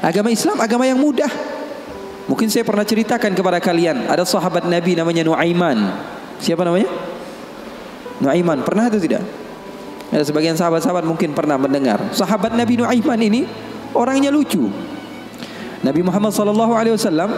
[0.00, 1.28] Agama Islam agama yang mudah.
[2.24, 5.78] Mungkin saya pernah ceritakan kepada kalian, ada sahabat Nabi namanya Nuaiman.
[6.40, 6.88] Siapa namanya?
[8.22, 8.62] Nuaiman.
[8.62, 9.24] Pernah atau tidak?
[10.10, 12.00] Ada sebagian sahabat-sahabat mungkin pernah mendengar.
[12.14, 13.46] Sahabat Nabi Nuaiman ini
[13.94, 14.70] orangnya lucu.
[15.80, 17.30] Nabi Muhammad sallallahu alaihi wasallam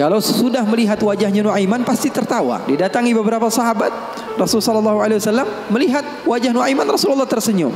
[0.00, 2.64] kalau sudah melihat wajahnya Nuaiman pasti tertawa.
[2.64, 3.92] Didatangi beberapa sahabat,
[4.40, 7.74] Rasulullah sallallahu alaihi wasallam melihat wajah Nuaiman Rasulullah tersenyum.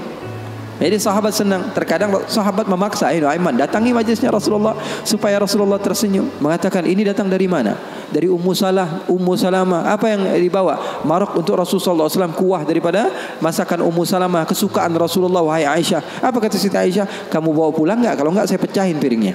[0.75, 1.71] Jadi sahabat senang.
[1.71, 4.75] Terkadang sahabat memaksa, "Eh Aiman, datangi majlisnya Rasulullah
[5.07, 7.79] supaya Rasulullah tersenyum." Mengatakan, "Ini datang dari mana?"
[8.11, 9.91] Dari Ummu Salah, Ummu Salamah.
[9.95, 11.03] Apa yang dibawa?
[11.07, 16.23] Marok untuk Rasulullah SAW kuah daripada masakan Ummu Salamah, kesukaan Rasulullah wahai Aisyah.
[16.23, 17.31] Apa kata Siti Aisyah?
[17.31, 18.19] Kamu bawa pulang enggak?
[18.19, 19.35] Kalau enggak saya pecahin piringnya.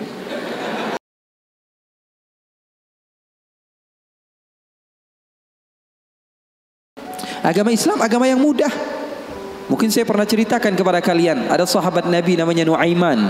[7.39, 8.98] Agama Islam agama yang mudah.
[9.69, 13.21] Mungkin saya pernah ceritakan kepada kalian, ada sahabat Nabi namanya Nuaiman.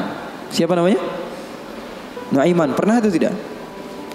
[0.49, 1.03] Siapa namanya?
[2.31, 2.71] Nuaiman.
[2.79, 3.35] Pernah atau tidak?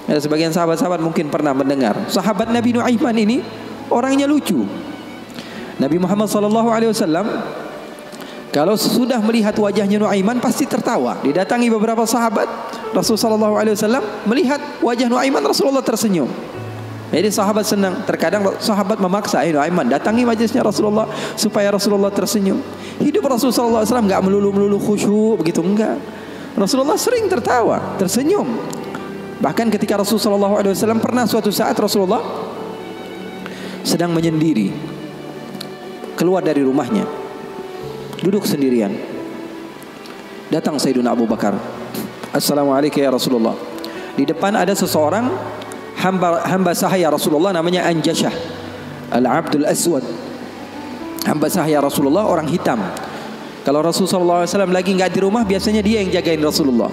[0.08, 2.08] Ada sebagian sahabat-sahabat mungkin pernah mendengar.
[2.08, 3.44] Sahabat Nabi Nuaiman ini
[3.92, 4.64] orangnya lucu.
[5.76, 7.26] Nabi Muhammad wasallam
[8.54, 11.18] kalau sudah melihat wajahnya Nuaiman pasti tertawa.
[11.26, 12.46] Didatangi beberapa sahabat,
[12.94, 16.53] Rasulullah wasallam melihat wajah Nuaiman Rasulullah tersenyum.
[17.14, 18.02] Jadi sahabat senang.
[18.02, 21.06] Terkadang sahabat memaksa, "Eh Aiman, datangi majlisnya Rasulullah
[21.38, 22.58] supaya Rasulullah tersenyum."
[22.98, 25.94] Hidup Rasulullah SAW enggak melulu-melulu khusyuk begitu enggak.
[26.58, 28.58] Rasulullah sering tertawa, tersenyum.
[29.38, 32.22] Bahkan ketika Rasulullah SAW pernah suatu saat Rasulullah
[33.86, 34.74] sedang menyendiri
[36.18, 37.06] keluar dari rumahnya,
[38.26, 38.90] duduk sendirian.
[40.50, 41.54] Datang Sayyidina Abu Bakar.
[42.34, 43.54] Assalamualaikum ya Rasulullah.
[44.14, 45.53] Di depan ada seseorang
[46.04, 48.32] hamba hamba sahaya Rasulullah namanya Anjashah.
[49.08, 50.04] Al-Abdul Aswad.
[51.24, 52.76] Hamba sahaya Rasulullah orang hitam.
[53.64, 56.92] Kalau Rasulullah SAW lagi nggak di rumah biasanya dia yang jagain Rasulullah.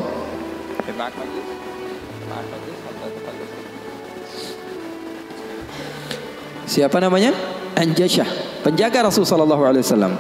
[6.72, 7.36] Siapa namanya?
[7.76, 10.14] Anjashah penjaga Rasulullah SAW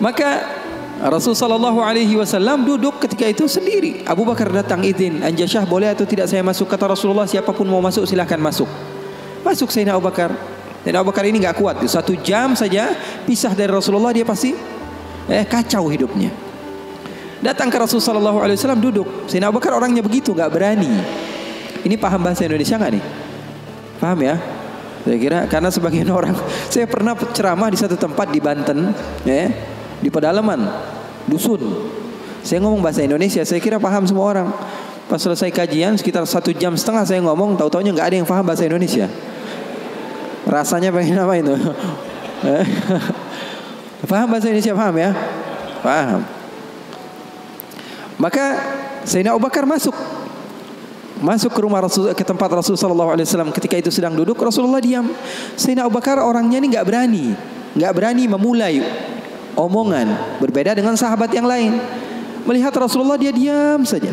[0.00, 0.28] maka
[1.02, 4.06] Rasul sallallahu alaihi wasallam duduk ketika itu sendiri.
[4.06, 6.70] Abu Bakar datang izin, Anjasyah boleh atau tidak saya masuk?
[6.70, 8.70] Kata Rasulullah, siapa pun mau masuk silahkan masuk.
[9.42, 10.30] Masuk Sayyidina Abu Bakar.
[10.86, 11.82] Dan Abu Bakar ini nggak kuat.
[11.90, 12.94] Satu jam saja
[13.26, 14.54] pisah dari Rasulullah dia pasti
[15.26, 16.30] eh kacau hidupnya.
[17.42, 19.26] Datang ke Rasul sallallahu alaihi wasallam duduk.
[19.26, 20.90] Sayyidina Abu Bakar orangnya begitu, nggak berani.
[21.82, 23.04] Ini paham bahasa Indonesia nggak nih?
[23.98, 24.38] Paham ya?
[25.02, 26.38] Saya kira karena sebagian orang
[26.72, 28.94] saya pernah ceramah di satu tempat di Banten,
[29.26, 29.50] ya,
[30.02, 30.66] di pedalaman
[31.30, 31.62] dusun.
[32.42, 34.48] Saya ngomong bahasa Indonesia, saya kira paham semua orang.
[35.06, 38.42] Pas selesai kajian sekitar satu jam setengah saya ngomong, tahu taunya nggak ada yang paham
[38.42, 39.06] bahasa Indonesia.
[40.42, 41.54] Rasanya pengen apa itu?
[44.10, 45.10] paham bahasa Indonesia paham ya?
[45.86, 46.20] Paham.
[48.18, 48.44] Maka
[49.06, 49.94] Sayyidina Abu Bakar masuk
[51.22, 54.82] masuk ke rumah Rasul ke tempat Rasul sallallahu alaihi wasallam ketika itu sedang duduk Rasulullah
[54.82, 55.06] diam.
[55.54, 57.38] Sayyidina Abu Bakar orangnya ini nggak berani,
[57.78, 58.82] nggak berani memulai
[59.56, 61.76] omongan berbeda dengan sahabat yang lain.
[62.42, 64.10] Melihat Rasulullah dia diam saja.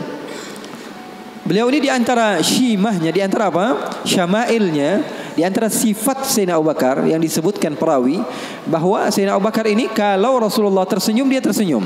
[1.50, 3.97] Beliau ini di antara syimahnya, di antara apa?
[4.05, 5.01] Syama'ilnya,
[5.33, 8.22] di antara sifat Sayyidina Abu Bakar yang disebutkan perawi
[8.69, 11.81] bahwa Sayyidina Abu Bakar ini kalau Rasulullah tersenyum dia tersenyum.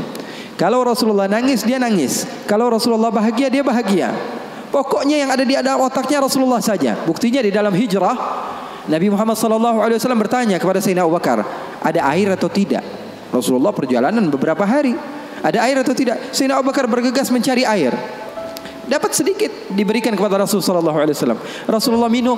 [0.60, 2.28] Kalau Rasulullah nangis dia nangis.
[2.44, 4.12] Kalau Rasulullah bahagia dia bahagia.
[4.68, 7.00] Pokoknya yang ada di dalam otaknya Rasulullah saja.
[7.08, 8.18] Buktinya di dalam hijrah
[8.84, 11.40] Nabi Muhammad SAW bertanya kepada Sayyidina Abu Bakar,
[11.80, 13.03] ada air atau tidak?
[13.34, 14.94] Rasulullah perjalanan beberapa hari.
[15.44, 16.32] Ada air atau tidak?
[16.32, 17.92] Sayyidina Abu Bakar bergegas mencari air.
[18.86, 21.40] Dapat sedikit diberikan kepada Rasulullah SAW.
[21.68, 22.38] Rasulullah minum.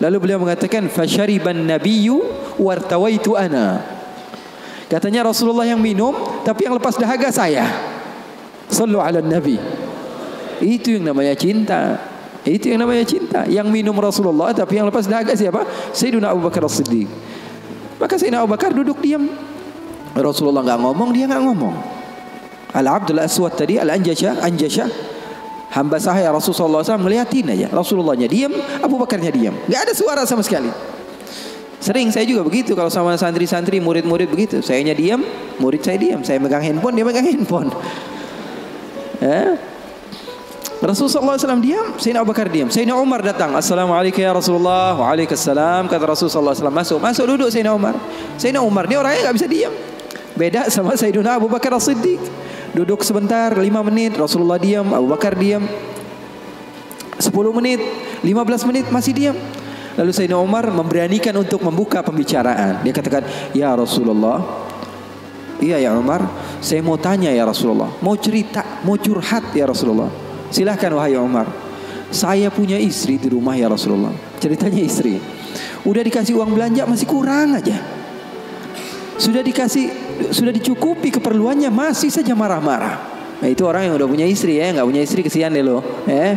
[0.00, 2.24] Lalu beliau mengatakan, "Fashariban nabiyyu
[2.58, 3.84] wartawaitu ana."
[4.86, 6.14] Katanya Rasulullah yang minum,
[6.46, 7.66] tapi yang lepas dahaga saya.
[8.70, 9.58] Sallu ala nabi.
[10.62, 11.98] Itu yang namanya cinta.
[12.46, 13.42] Itu yang namanya cinta.
[13.50, 15.66] Yang minum Rasulullah tapi yang lepas dahaga siapa?
[15.90, 17.10] Sayyidina Abu Bakar As-Siddiq.
[17.98, 19.26] Maka Sayyidina Abu Bakar duduk diam
[20.16, 21.74] Rasulullah nggak ngomong, dia nggak ngomong.
[22.76, 24.88] Al Abdul Aswad tadi Al Anjasha, Anjasha
[25.76, 27.68] hamba sahaya Rasulullah SAW melihatin aja.
[27.68, 29.52] Rasulullahnya diam, Abu Bakarnya diam.
[29.68, 30.72] Nggak ada suara sama sekali.
[31.76, 34.64] Sering saya juga begitu kalau sama santri-santri, murid-murid begitu.
[34.64, 35.20] Sayanya diam,
[35.60, 36.24] murid saya diam.
[36.24, 37.70] Saya megang handphone, dia megang handphone.
[39.16, 39.56] Eh?
[40.84, 42.68] Rasulullah SAW diam, Sayyidina Abu Bakar diam.
[42.68, 43.56] Sayyidina Umar datang.
[43.56, 44.92] Assalamualaikum ya Rasulullah.
[44.92, 45.88] Waalaikumsalam.
[45.88, 47.00] Kata Rasulullah SAW masuk.
[47.00, 47.96] Masuk duduk Sayyidina Umar.
[48.36, 49.72] Sayyidina Umar ini orangnya nggak bisa diam.
[50.36, 52.20] Beda sama Sayyidina Abu Bakar As-Siddiq.
[52.76, 55.64] Duduk sebentar, 5 menit, Rasulullah diam, Abu Bakar diam.
[57.16, 57.80] 10 menit,
[58.20, 59.36] 15 menit masih diam.
[59.96, 62.84] Lalu Sayyidina Umar memberanikan untuk membuka pembicaraan.
[62.84, 63.24] Dia katakan,
[63.56, 64.44] "Ya Rasulullah,
[65.56, 66.28] iya ya Umar,
[66.60, 70.10] Saya mau tanya ya Rasulullah, mau cerita, mau curhat ya Rasulullah.
[70.50, 71.46] Silahkan wahai Umar.
[72.10, 74.10] Saya punya istri di rumah ya Rasulullah.
[74.42, 75.20] Ceritanya istri.
[75.86, 77.95] Udah dikasih uang belanja masih kurang aja.
[79.16, 79.86] Sudah dikasih,
[80.28, 83.16] sudah dicukupi keperluannya masih saja marah-marah.
[83.40, 85.80] Nah itu orang yang udah punya istri ya, nggak punya istri kesian deh lo.
[86.08, 86.32] Eh,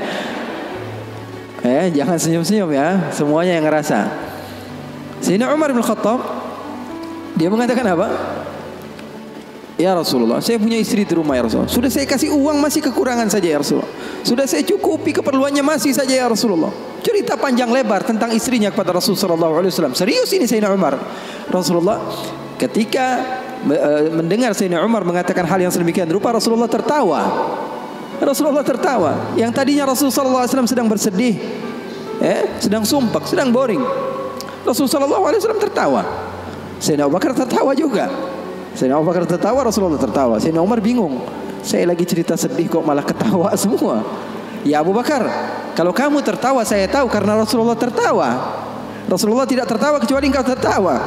[1.63, 4.07] eh jangan senyum-senyum ya, semuanya yang ngerasa.
[5.19, 6.19] Sayyidina Umar bin Khattab
[7.35, 8.07] dia mengatakan apa?
[9.79, 11.71] Ya Rasulullah, saya punya istri di rumah ya Rasulullah.
[11.71, 13.87] Sudah saya kasih uang masih kekurangan saja ya Rasulullah.
[14.27, 16.67] Sudah saya cukupi keperluannya masih saja ya Rasulullah.
[16.99, 19.39] Cerita panjang lebar tentang istrinya kepada Rasulullah
[19.71, 19.95] SAW.
[19.95, 20.99] Serius ini Sayyidina Umar.
[21.47, 21.95] Rasulullah
[22.59, 23.23] ketika
[23.63, 27.23] e, mendengar Sayyidina Umar mengatakan hal yang sedemikian rupa Rasulullah tertawa.
[28.19, 29.31] Rasulullah tertawa.
[29.39, 31.39] Yang tadinya Rasulullah SAW sedang bersedih,
[32.19, 33.79] eh, sedang sumpah, sedang boring.
[34.67, 35.07] Rasulullah
[35.39, 36.03] SAW tertawa.
[36.83, 38.11] Sayyidina Abu Bakar tertawa juga.
[38.75, 40.35] Sayyidina Abu Bakar tertawa, Rasulullah tertawa.
[40.35, 41.23] Sayyidina Umar bingung.
[41.63, 44.03] Saya lagi cerita sedih kok malah ketawa semua.
[44.67, 45.23] Ya Abu Bakar,
[45.75, 48.59] kalau kamu tertawa saya tahu karena Rasulullah tertawa.
[49.07, 51.01] Rasulullah tidak tertawa kecuali engkau tertawa.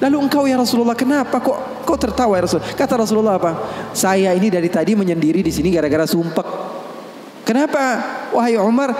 [0.00, 2.60] Lalu engkau ya Rasulullah kenapa kok kau tertawa ya Rasul?
[2.62, 3.52] Kata Rasulullah apa?
[3.96, 6.44] Saya ini dari tadi menyendiri di sini gara-gara sumpek.
[7.46, 7.82] Kenapa?
[8.34, 8.90] Wahai Umar,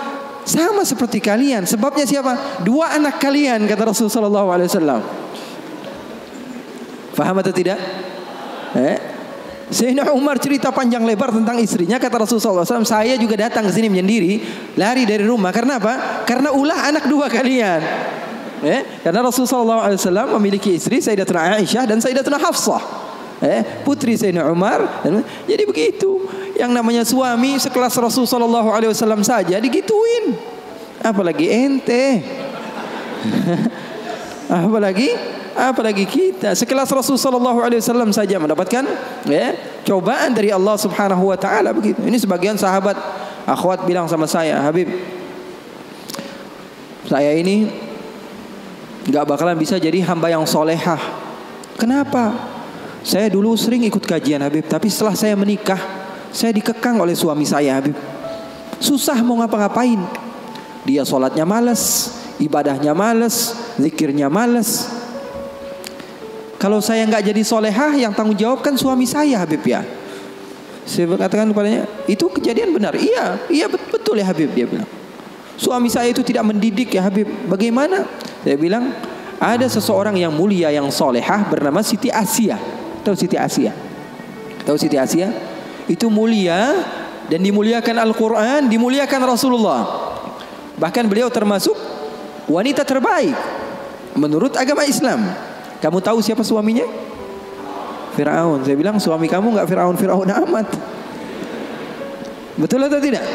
[0.46, 1.66] sama seperti kalian.
[1.66, 2.62] Sebabnya siapa?
[2.62, 5.02] Dua anak kalian kata Rasulullah SAW.
[7.18, 7.80] Faham atau tidak?
[8.76, 8.96] Eh?
[9.66, 13.90] Sayyidina Umar cerita panjang lebar tentang istrinya kata Rasulullah SAW saya juga datang ke sini
[13.90, 14.38] menyendiri
[14.78, 16.22] lari dari rumah karena apa?
[16.22, 17.82] Karena ulah anak dua kalian.
[18.64, 19.04] Eh?
[19.04, 22.80] Karena Rasulullah SAW memiliki istri Sayyidatuna Aisyah dan Sayyidatuna Hafsah.
[23.44, 23.84] Eh?
[23.84, 25.04] Putri Sayyidina Umar.
[25.44, 26.24] Jadi begitu.
[26.56, 30.32] Yang namanya suami sekelas Rasulullah SAW saja digituin.
[31.04, 32.24] Apalagi ente.
[34.46, 38.84] Apalagi apalagi kita sekelas Rasul sallallahu alaihi wasallam saja mendapatkan
[39.24, 39.56] ya
[39.88, 41.98] cobaan dari Allah Subhanahu wa taala begitu.
[42.04, 42.94] Ini sebagian sahabat
[43.48, 44.86] akhwat bilang sama saya, Habib
[47.08, 47.70] saya ini
[49.06, 50.98] nggak bakalan bisa jadi hamba yang solehah.
[51.78, 52.34] Kenapa?
[53.06, 55.78] Saya dulu sering ikut kajian Habib, tapi setelah saya menikah,
[56.34, 57.94] saya dikekang oleh suami saya Habib.
[58.82, 60.02] Susah mau ngapa-ngapain.
[60.82, 64.90] Dia sholatnya males, ibadahnya males, zikirnya males,
[66.56, 69.84] kalau saya nggak jadi solehah, yang tanggung jawab kan suami saya Habib ya.
[70.88, 72.96] Saya katakan kepadanya, itu kejadian benar.
[72.96, 74.88] Iya, iya betul ya Habib dia bilang.
[75.60, 77.28] Suami saya itu tidak mendidik ya Habib.
[77.46, 78.08] Bagaimana?
[78.46, 78.94] Saya bilang,
[79.42, 82.54] ada seseorang yang mulia yang solehah bernama Siti Asia.
[83.02, 83.74] Tahu Siti Asia?
[84.62, 85.34] Tahu Siti Asia?
[85.90, 86.78] Itu mulia
[87.26, 89.82] dan dimuliakan Al-Quran, dimuliakan Rasulullah.
[90.78, 91.74] Bahkan beliau termasuk
[92.46, 93.34] wanita terbaik
[94.14, 95.26] menurut agama Islam.
[95.82, 96.86] Kamu tahu siapa suaminya?
[98.14, 98.62] Firaun.
[98.62, 100.70] Saya bilang suami kamu nggak Firaun Firaun amat.
[102.54, 103.26] Betul atau tidak?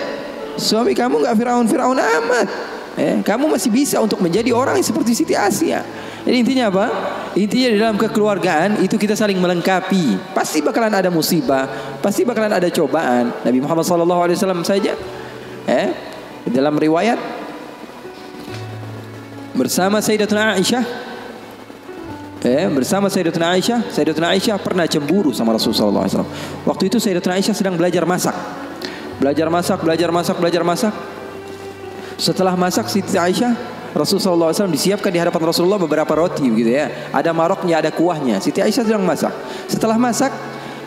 [0.56, 2.71] Suami kamu nggak Firaun Firaun amat.
[3.00, 5.80] Eh, kamu masih bisa untuk menjadi orang yang seperti Siti Asia.
[6.28, 6.86] Jadi intinya apa?
[7.40, 10.36] Intinya dalam kekeluargaan itu kita saling melengkapi.
[10.36, 11.72] Pasti bakalan ada musibah,
[12.04, 13.32] pasti bakalan ada cobaan.
[13.48, 15.00] Nabi Muhammad SAW saja,
[15.72, 15.88] eh,
[16.52, 17.16] dalam riwayat
[19.56, 20.84] bersama Sayyidatuna Aisyah
[22.44, 23.80] eh, bersama Sayyidatuna Aisyah.
[23.88, 26.28] Sayyidatuna Aisyah pernah cemburu sama Rasulullah SAW.
[26.68, 28.36] Waktu itu Sayyidatuna Aisyah sedang belajar masak.
[29.16, 30.94] Belajar masak, belajar masak, belajar masak.
[32.22, 33.58] Setelah masak Siti Aisyah,
[33.98, 37.10] Rasulullah SAW disiapkan di hadapan Rasulullah beberapa roti gitu ya.
[37.10, 38.38] Ada maroknya, ada kuahnya.
[38.38, 39.34] Siti Aisyah sedang masak.
[39.66, 40.30] Setelah masak,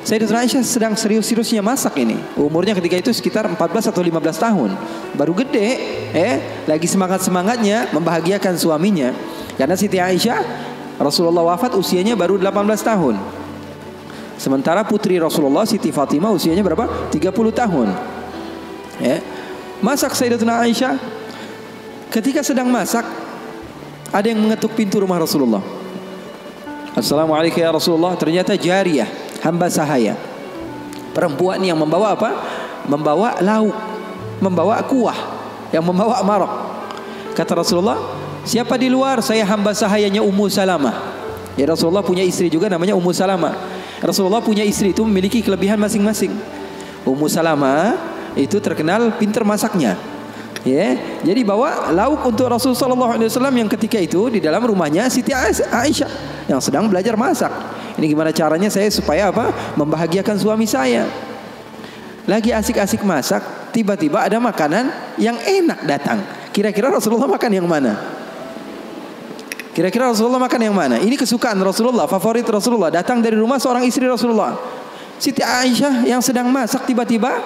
[0.04, 2.20] Sayyidatuna Aisyah sedang serius-seriusnya masak ini.
[2.38, 4.70] Umurnya ketika itu sekitar 14 atau 15 tahun.
[5.16, 5.68] Baru gede,
[6.14, 6.36] eh,
[6.68, 9.10] lagi semangat-semangatnya membahagiakan suaminya.
[9.58, 10.38] Karena Siti Aisyah
[11.00, 13.18] Rasulullah wafat usianya baru 18 tahun.
[14.38, 17.10] Sementara putri Rasulullah Siti Fatimah usianya berapa?
[17.10, 17.88] 30 tahun.
[19.02, 19.18] Ya.
[19.82, 21.23] Masak Sayyidatuna Aisyah.
[22.14, 23.02] Ketika sedang masak,
[24.14, 25.58] ada yang mengetuk pintu rumah Rasulullah.
[26.94, 28.14] Assalamualaikum ya Rasulullah.
[28.14, 29.10] Ternyata jariah,
[29.42, 30.14] hamba sahaya.
[31.10, 32.30] Perempuan yang membawa apa?
[32.86, 33.74] Membawa lauk,
[34.38, 35.18] membawa kuah,
[35.74, 36.52] yang membawa marok.
[37.34, 37.98] Kata Rasulullah,
[38.44, 39.24] Siapa di luar?
[39.24, 41.16] Saya hamba sahayanya Ummu Salamah.
[41.56, 43.56] Ya Rasulullah punya istri juga namanya Ummu Salamah.
[44.04, 46.36] Rasulullah punya istri itu memiliki kelebihan masing-masing.
[47.08, 47.96] Ummu Salamah
[48.36, 49.96] itu terkenal pintar masaknya.
[50.64, 56.08] Ya, jadi bawa lauk untuk Rasulullah SAW yang ketika itu di dalam rumahnya Siti Aisyah
[56.48, 57.52] yang sedang belajar masak.
[58.00, 59.52] Ini gimana caranya saya supaya apa?
[59.76, 61.04] Membahagiakan suami saya.
[62.24, 63.44] Lagi asik-asik masak,
[63.76, 64.88] tiba-tiba ada makanan
[65.20, 66.24] yang enak datang.
[66.48, 68.00] Kira-kira Rasulullah makan yang mana?
[69.76, 70.96] Kira-kira Rasulullah makan yang mana?
[70.96, 72.88] Ini kesukaan Rasulullah, favorit Rasulullah.
[72.88, 74.56] Datang dari rumah seorang istri Rasulullah.
[75.20, 77.36] Siti Aisyah yang sedang masak tiba-tiba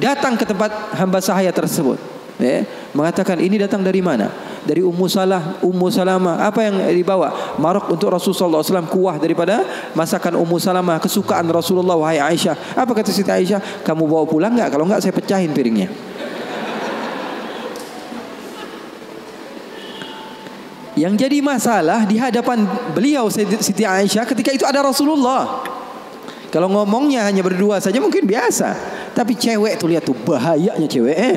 [0.00, 2.00] datang ke tempat hamba sahaya tersebut.
[2.40, 2.64] Ya,
[2.96, 4.32] mengatakan ini datang dari mana?
[4.64, 6.40] Dari Ummu Salah, Ummu Salamah.
[6.48, 7.56] Apa yang dibawa?
[7.60, 9.60] Marok untuk Rasulullah SAW kuah daripada
[9.92, 12.80] masakan Ummu Salamah kesukaan Rasulullah wahai Aisyah.
[12.80, 13.84] Apa kata Siti Aisyah?
[13.84, 14.72] Kamu bawa pulang nggak?
[14.72, 15.92] Kalau nggak saya pecahin piringnya.
[20.96, 22.64] Yang jadi masalah di hadapan
[22.96, 25.60] beliau Siti Aisyah ketika itu ada Rasulullah.
[26.50, 28.74] Kalau ngomongnya hanya berdua saja mungkin biasa.
[29.20, 31.12] Tapi cewek tuh lihat tuh bahayanya cewek.
[31.12, 31.36] Eh.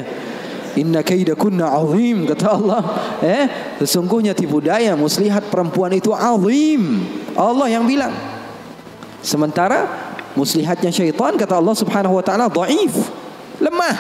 [0.80, 2.82] Inna kaidakunna azim kata Allah.
[3.20, 3.44] Eh,
[3.84, 7.04] sesungguhnya tipu daya muslihat perempuan itu azim.
[7.36, 8.16] Allah yang bilang.
[9.20, 9.84] Sementara
[10.32, 13.12] muslihatnya syaitan kata Allah Subhanahu wa taala dhaif.
[13.60, 13.96] Lemah.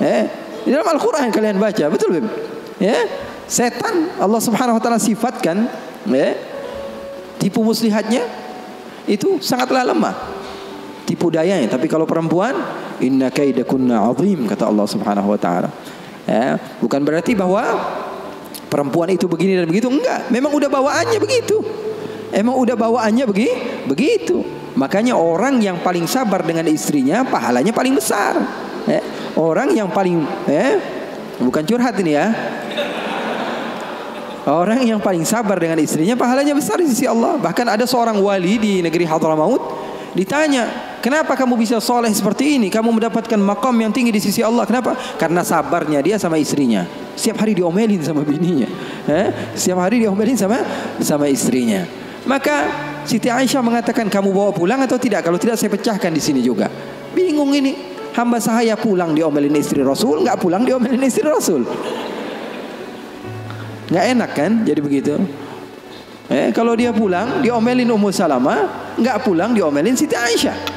[0.00, 0.24] Eh,
[0.64, 2.26] di dalam Al-Qur'an kalian baca, betul Bim?
[2.80, 2.96] Ya.
[3.44, 5.68] Setan Allah Subhanahu wa taala sifatkan
[6.08, 6.32] ya,
[7.36, 8.24] tipu muslihatnya
[9.04, 10.31] itu sangatlah lemah
[11.22, 11.70] tipu dayanya.
[11.70, 12.50] Tapi kalau perempuan,
[12.98, 15.70] inna kaidakunna azim kata Allah Subhanahu wa taala.
[16.26, 17.62] Ya, bukan berarti bahwa
[18.66, 20.26] perempuan itu begini dan begitu, enggak.
[20.34, 21.62] Memang udah bawaannya begitu.
[22.34, 23.50] Emang udah bawaannya begi,
[23.86, 24.42] begitu.
[24.74, 28.34] Makanya orang yang paling sabar dengan istrinya pahalanya paling besar.
[28.90, 28.98] Ya,
[29.38, 30.82] orang yang paling eh
[31.38, 32.34] bukan curhat ini ya.
[34.42, 37.38] Orang yang paling sabar dengan istrinya pahalanya besar di sisi Allah.
[37.38, 39.62] Bahkan ada seorang wali di negeri Hadramaut
[40.18, 42.70] ditanya Kenapa kamu bisa soleh seperti ini?
[42.70, 44.62] Kamu mendapatkan makam yang tinggi di sisi Allah.
[44.62, 44.94] Kenapa?
[45.18, 46.86] Karena sabarnya dia sama istrinya.
[47.18, 48.70] Setiap hari diomelin sama bininya.
[49.10, 49.58] Eh?
[49.58, 50.62] Setiap hari diomelin sama
[51.02, 51.82] sama istrinya.
[52.22, 52.70] Maka
[53.02, 55.26] Siti Aisyah mengatakan kamu bawa pulang atau tidak?
[55.26, 56.70] Kalau tidak saya pecahkan di sini juga.
[57.10, 57.90] Bingung ini.
[58.12, 61.64] Hamba sahaya pulang diomelin istri Rasul, nggak pulang diomelin istri Rasul.
[63.88, 64.52] Nggak enak kan?
[64.68, 65.16] Jadi begitu.
[66.28, 70.71] Eh, kalau dia pulang diomelin Ummu Salamah, nggak pulang diomelin Siti Aisyah.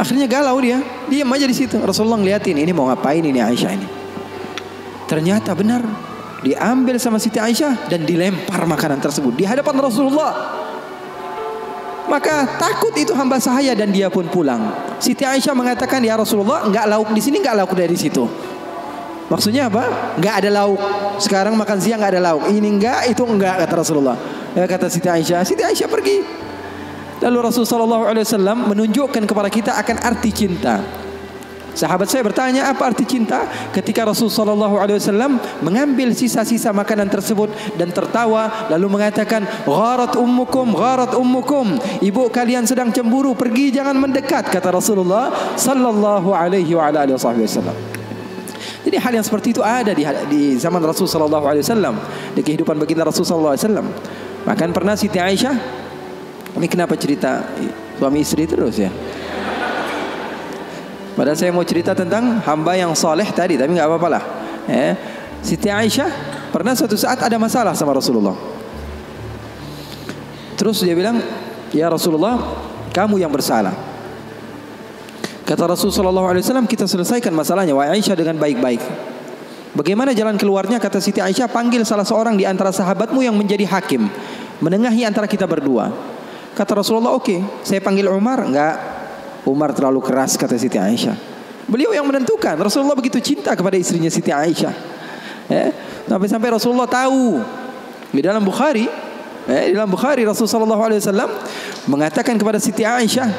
[0.00, 0.80] Akhirnya galau dia,
[1.12, 1.76] diam aja di situ.
[1.76, 3.84] Rasulullah ngeliatin, ini mau ngapain ini Aisyah ini?
[5.04, 5.84] Ternyata benar,
[6.40, 10.56] diambil sama Siti Aisyah dan dilempar makanan tersebut di hadapan Rasulullah.
[12.08, 14.72] Maka takut itu hamba sahaya dan dia pun pulang.
[14.96, 18.24] Siti Aisyah mengatakan, ya Rasulullah, enggak lauk di sini, enggak lauk dari situ.
[19.28, 20.16] Maksudnya apa?
[20.16, 20.80] Enggak ada lauk.
[21.20, 22.48] Sekarang makan siang enggak ada lauk.
[22.48, 24.16] Ini enggak, itu enggak kata Rasulullah.
[24.56, 25.44] Ya, kata Siti Aisyah.
[25.44, 26.48] Siti Aisyah pergi.
[27.20, 30.80] Lalu Rasulullah SAW menunjukkan kepada kita akan arti cinta.
[31.70, 37.46] Sahabat saya bertanya apa arti cinta ketika Rasulullah SAW mengambil sisa-sisa makanan tersebut
[37.78, 44.50] dan tertawa lalu mengatakan gharat ummukum gharat ummukum ibu kalian sedang cemburu pergi jangan mendekat
[44.50, 47.76] kata Rasulullah sallallahu alaihi wasallam.
[48.80, 51.96] Jadi hal yang seperti itu ada di, di zaman Rasulullah SAW
[52.32, 53.86] di kehidupan baginda Rasulullah SAW.
[54.40, 55.79] Bahkan pernah Siti Aisyah
[56.58, 57.46] ini kenapa cerita
[58.00, 58.90] suami istri terus ya?
[61.14, 64.22] Padahal saya mau cerita tentang hamba yang soleh tadi, tapi nggak apa-apa lah.
[64.70, 64.92] Eh,
[65.44, 66.08] Siti Aisyah
[66.48, 68.32] pernah suatu saat ada masalah sama Rasulullah.
[70.56, 71.20] Terus dia bilang,
[71.72, 72.36] ya Rasulullah,
[72.92, 73.72] kamu yang bersalah.
[75.44, 77.74] Kata Rasulullah SAW, kita selesaikan masalahnya.
[77.74, 78.78] Wahai Aisyah dengan baik-baik.
[79.74, 80.78] Bagaimana jalan keluarnya?
[80.78, 84.06] Kata Siti Aisyah, panggil salah seorang di antara sahabatmu yang menjadi hakim.
[84.62, 85.90] Menengahi antara kita berdua.
[86.60, 88.44] Kata Rasulullah, oke, okay, saya panggil Umar.
[88.44, 88.76] Enggak,
[89.48, 91.16] Umar terlalu keras kata Siti Aisyah.
[91.64, 92.52] Beliau yang menentukan.
[92.60, 94.74] Rasulullah begitu cinta kepada istrinya Siti Aisyah.
[95.48, 95.72] Ya,
[96.04, 97.40] sampai-sampai Rasulullah tahu
[98.12, 98.84] di dalam Bukhari,
[99.48, 101.32] ya, di dalam Bukhari Rasulullah SAW
[101.88, 103.32] mengatakan kepada Siti Aisyah,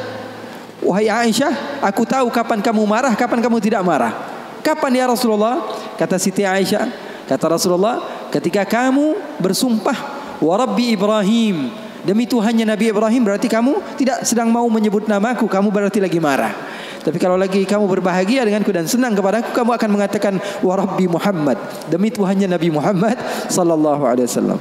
[0.81, 4.17] wahai Aisyah, aku tahu kapan kamu marah, kapan kamu tidak marah.
[4.65, 5.61] Kapan ya Rasulullah?
[5.93, 6.89] Kata Siti Aisyah,
[7.29, 8.01] kata Rasulullah,
[8.33, 9.97] ketika kamu bersumpah,
[10.41, 11.69] wa Rabbi Ibrahim,
[12.01, 16.53] Demi Tuhannya Nabi Ibrahim berarti kamu tidak sedang mau menyebut namaku, kamu berarti lagi marah.
[17.01, 21.57] Tapi kalau lagi kamu berbahagia denganku dan senang kepadaku, kamu akan mengatakan wa Rabbi Muhammad.
[21.89, 23.17] Demi Tuhannya Nabi Muhammad
[23.49, 24.59] sallallahu alaihi wasallam.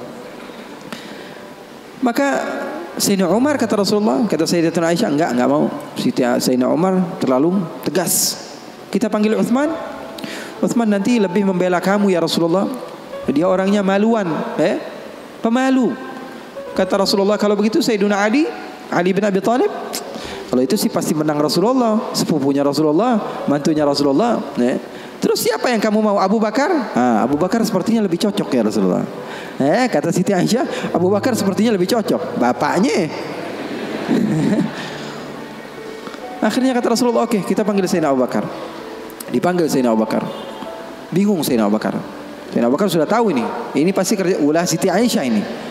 [2.00, 2.28] Maka
[2.96, 5.68] Sayyidina Umar kata Rasulullah, kata Sayyidatuna Aisyah, enggak, enggak mau.
[5.96, 8.36] Sayyidina Umar terlalu tegas.
[8.88, 9.72] Kita panggil Uthman.
[10.60, 12.68] Uthman nanti lebih membela kamu ya Rasulullah.
[13.28, 14.80] Dia orangnya maluan, eh?
[15.44, 16.09] Pemalu.
[16.74, 18.46] Kata Rasulullah kalau begitu Sayyidina Ali,
[18.90, 19.70] Ali bin Abi Thalib,
[20.50, 24.42] kalau itu sih pasti menang Rasulullah, sepupunya Rasulullah, mantunya Rasulullah.
[24.58, 24.82] Ya.
[25.22, 26.18] Terus siapa yang kamu mau?
[26.18, 26.90] Abu Bakar?
[26.96, 29.06] Ah, Abu Bakar sepertinya lebih cocok ya Rasulullah.
[29.60, 32.40] Eh, kata Siti Aisyah, Abu Bakar sepertinya lebih cocok.
[32.40, 33.06] Bapaknya.
[36.50, 38.42] Akhirnya kata Rasulullah, oke okay, kita panggil Sayyidina Abu Bakar.
[39.30, 40.26] Dipanggil Sayyidina Abu Bakar.
[41.14, 41.94] Bingung Sayyidina Abu Bakar.
[42.50, 43.44] Sayyidina Abu Bakar sudah tahu ini.
[43.76, 45.69] Ini pasti kerja ulah Siti Aisyah ini.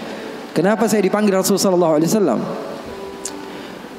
[0.53, 2.41] Kenapa saya dipanggil Rasulullah SAW?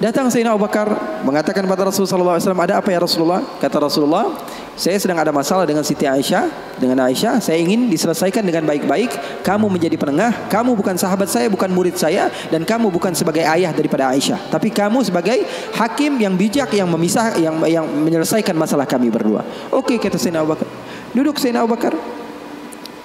[0.01, 0.89] Datang Sayyidina Abu Bakar
[1.29, 3.45] mengatakan kepada Rasulullah SAW, ada apa ya Rasulullah?
[3.61, 4.33] Kata Rasulullah,
[4.73, 6.49] saya sedang ada masalah dengan Siti Aisyah,
[6.81, 7.37] dengan Aisyah.
[7.37, 9.45] Saya ingin diselesaikan dengan baik-baik.
[9.45, 10.49] Kamu menjadi penengah.
[10.49, 14.49] Kamu bukan sahabat saya, bukan murid saya, dan kamu bukan sebagai ayah daripada Aisyah.
[14.49, 15.45] Tapi kamu sebagai
[15.77, 19.45] hakim yang bijak, yang memisah, yang yang menyelesaikan masalah kami berdua.
[19.69, 20.69] Oke, kata Sayyidina Abu Bakar.
[21.13, 21.93] Duduk Sayyidina Abu Bakar.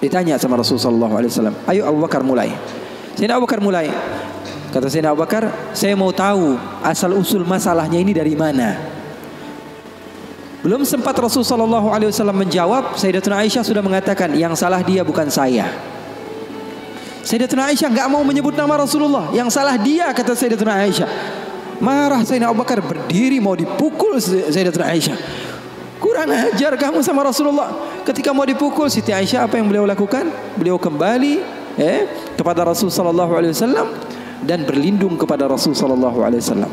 [0.00, 1.68] Ditanya sama Rasulullah SAW.
[1.68, 2.56] Ayo Abu Bakar mulai.
[3.16, 3.88] Sayyidina Abu Bakar mulai.
[4.76, 8.76] Kata Sayyidina Abu Bakar, saya mau tahu asal usul masalahnya ini dari mana.
[10.60, 15.64] Belum sempat Rasulullah SAW menjawab, Sayyidatuna Aisyah sudah mengatakan, yang salah dia bukan saya.
[17.24, 21.08] Sayyidatuna Aisyah nggak mau menyebut nama Rasulullah, yang salah dia kata Sayyidatuna Aisyah.
[21.80, 25.16] Marah Sayyidina Abu Bakar berdiri mau dipukul Sayyidatuna Aisyah.
[25.96, 27.72] Kurang ajar kamu sama Rasulullah.
[28.04, 30.28] Ketika mau dipukul Siti Aisyah apa yang beliau lakukan?
[30.60, 33.86] Beliau kembali eh, kepada Rasulullah SAW
[34.44, 36.72] dan berlindung kepada Rasul sallallahu alaihi wasallam.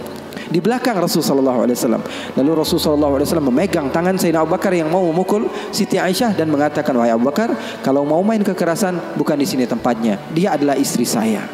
[0.53, 2.03] Di belakang Rasul sallallahu alaihi wasallam.
[2.37, 6.35] Lalu Rasul sallallahu alaihi wasallam memegang tangan Sayyidina Abu Bakar yang mau memukul Siti Aisyah
[6.37, 10.19] dan mengatakan, "Wahai Abu Bakar, kalau mau main kekerasan bukan di sini tempatnya.
[10.35, 11.47] Dia adalah istri saya."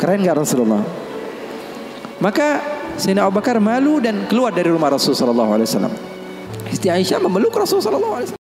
[0.00, 0.84] Keren gak Rasulullah?
[2.22, 2.62] Maka
[2.96, 5.94] Sayyidina Abu Bakar malu dan keluar dari rumah Rasul sallallahu alaihi wasallam.
[6.70, 8.43] Siti Aisyah memeluk Rasul sallallahu alaihi wasallam.